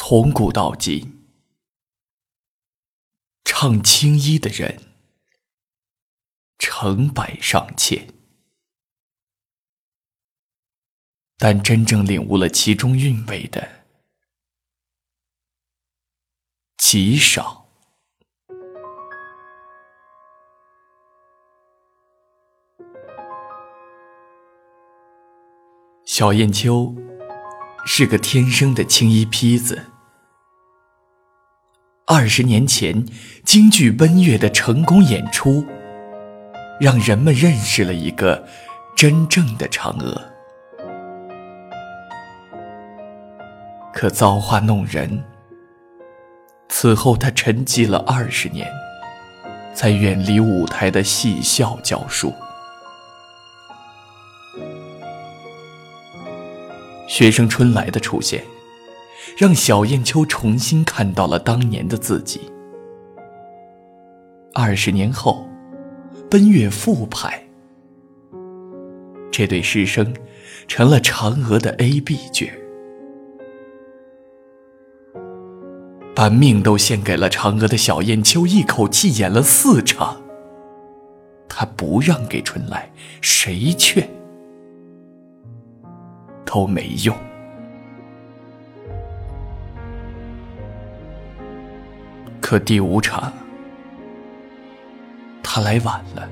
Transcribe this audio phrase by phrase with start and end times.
[0.00, 1.26] 从古到今，
[3.44, 4.94] 唱青衣的人
[6.56, 8.14] 成百上千，
[11.36, 13.86] 但真正领悟了其中韵味的
[16.76, 17.68] 极少。
[26.06, 26.94] 小燕秋
[27.90, 29.86] 是个天生的青衣坯子。
[32.06, 33.06] 二十年前，
[33.46, 35.64] 京剧《奔月》的成功演出，
[36.78, 38.46] 让人们认识了一个
[38.94, 40.22] 真正的嫦娥。
[43.94, 45.24] 可造化弄人，
[46.68, 48.70] 此后他沉寂了二十年，
[49.74, 52.34] 才远离舞台的戏校教书。
[57.18, 58.44] 学生春来的出现，
[59.36, 62.40] 让小燕秋重新看到了当年的自己。
[64.54, 65.44] 二十年后，
[66.30, 67.44] 奔月复排，
[69.32, 70.14] 这对师生
[70.68, 72.48] 成了嫦娥的 A、B 角，
[76.14, 80.22] 把命都献给了嫦娥的小燕秋，一口气演了四场。
[81.48, 84.08] 他不让给春来，谁劝？
[86.50, 87.14] 都没用。
[92.40, 93.30] 可第五场，
[95.42, 96.26] 他来晚了。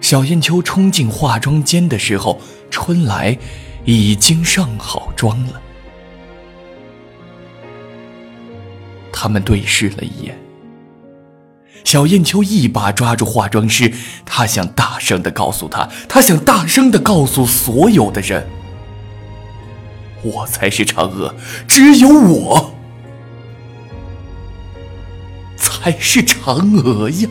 [0.00, 3.36] 小燕秋冲进化妆间的时候，春来
[3.84, 5.60] 已经上好妆了。
[9.12, 10.45] 他们对视了一眼。
[11.86, 18.44] 小燕秋一把抓住化妆师，他想大声的告诉他，他想大声的告诉所有的人：
[20.20, 21.32] 我才是嫦娥，
[21.68, 22.74] 只有我
[25.56, 27.28] 才是嫦娥呀！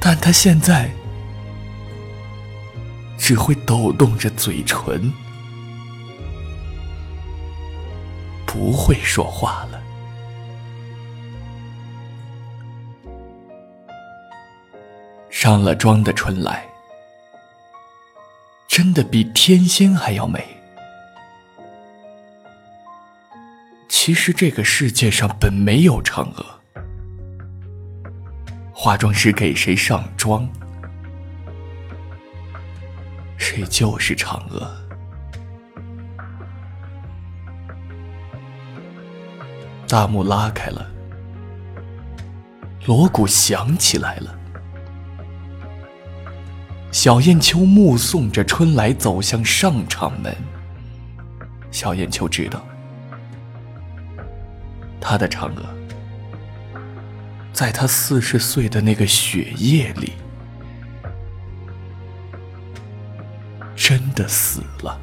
[0.00, 0.90] 但他现在
[3.16, 5.12] 只会抖动着嘴唇，
[8.44, 9.81] 不会说话了。
[15.42, 16.64] 上了妆的春来，
[18.68, 20.46] 真的比天仙还要美。
[23.88, 26.46] 其实这个世界上本没有嫦娥，
[28.72, 30.48] 化妆师给谁上妆，
[33.36, 34.72] 谁就是嫦娥。
[39.88, 40.88] 大幕拉开了，
[42.86, 44.38] 锣鼓响起来了。
[47.02, 50.32] 小燕秋目送着春来走向上场门。
[51.72, 52.64] 小燕秋知道，
[55.00, 55.64] 他的嫦娥，
[57.52, 60.12] 在他四十岁的那个雪夜里，
[63.74, 64.96] 真的死了。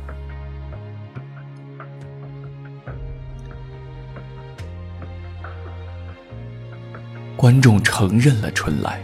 [7.36, 9.02] 观众承认了春来。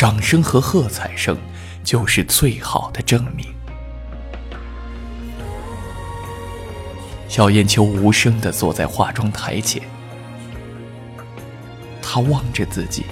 [0.00, 1.36] 掌声和喝彩声，
[1.84, 3.46] 就是最好的证明。
[7.28, 9.82] 小燕秋无声的坐在化妆台前，
[12.00, 13.04] 她望着自己，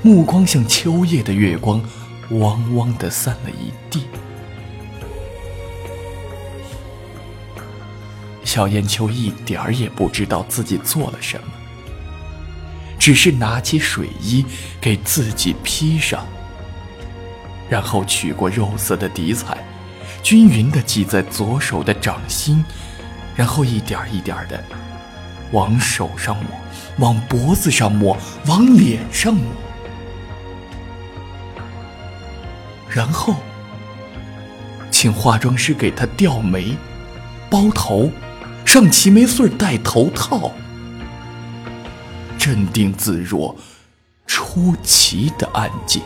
[0.00, 1.82] 目光像秋夜的月光，
[2.38, 4.04] 汪汪的散了一地。
[8.44, 11.59] 小燕秋一点儿也不知道自己做了什么。
[13.00, 14.44] 只是拿起水衣
[14.78, 16.24] 给自己披上，
[17.68, 19.56] 然后取过肉色的底彩，
[20.22, 22.62] 均匀的挤在左手的掌心，
[23.34, 24.62] 然后一点一点的
[25.50, 26.44] 往手上抹，
[26.98, 29.44] 往脖子上抹，往脸上抹，
[32.86, 33.34] 然后
[34.90, 36.76] 请化妆师给她掉眉、
[37.48, 38.12] 包头、
[38.66, 40.52] 上齐眉穗、戴头套。
[42.40, 43.54] 镇定自若，
[44.26, 46.02] 出奇的安静。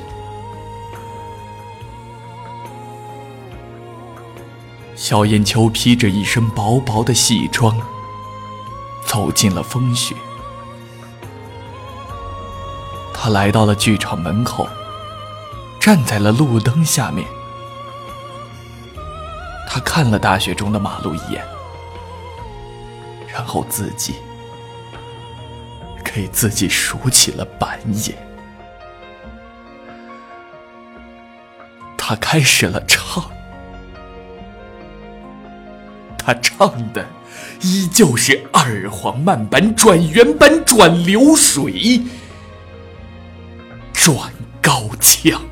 [4.97, 7.81] 小燕秋披着一身薄薄的戏装，
[9.07, 10.17] 走进了风雪。
[13.13, 14.67] 他来到了剧场门口，
[15.79, 17.25] 站在了路灯下面。
[19.69, 21.47] 他看了大雪中的马路一眼，
[23.33, 24.17] 然后自己。
[26.15, 27.77] 给自己竖起了板
[28.07, 28.17] 眼，
[31.99, 33.29] 他开始了唱。
[36.17, 37.05] 他唱的
[37.63, 42.01] 依旧是二黄慢板转圆板转流水
[43.93, 44.33] 转
[44.63, 45.43] 高腔。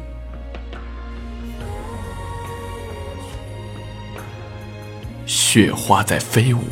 [5.26, 6.62] 雪花在飞舞，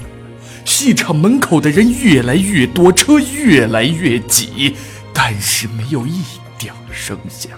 [0.70, 4.76] 戏场门口的人越来越多，车越来越挤，
[5.12, 6.22] 但是没有一
[6.56, 7.50] 点声响。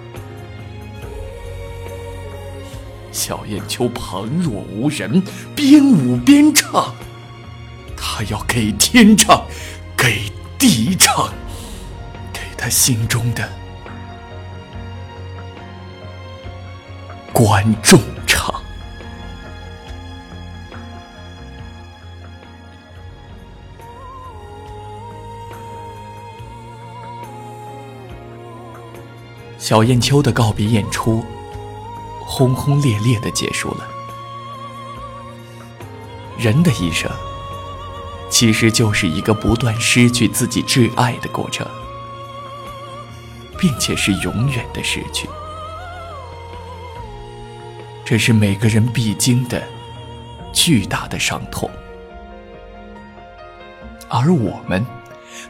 [3.13, 5.23] 小燕秋旁若无人，
[5.55, 6.95] 边舞边唱。
[7.95, 9.45] 他要给天唱，
[9.95, 10.23] 给
[10.59, 11.29] 地唱，
[12.33, 13.47] 给他心中的
[17.31, 18.01] 观众
[29.63, 31.25] 小燕秋的告别演出。
[32.19, 33.89] 轰轰烈烈的结束了。
[36.37, 37.09] 人的一生，
[38.29, 41.65] 其实就是一个不断失去自己挚爱的过程，
[43.57, 45.29] 并且是永远的失去。
[48.05, 49.63] 这是每个人必经的
[50.53, 51.71] 巨大的伤痛。
[54.09, 54.85] 而我们，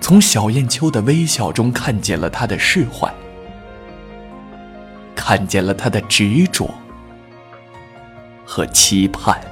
[0.03, 3.11] 从小燕秋的微笑中看见了他的释怀。
[5.33, 6.69] 看见了他的执着
[8.45, 9.52] 和期盼。